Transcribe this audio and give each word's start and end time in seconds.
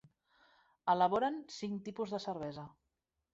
Elaboren 0.93 1.37
cinc 1.57 1.85
tipus 1.89 2.15
de 2.17 2.21
cervesa: 2.25 2.65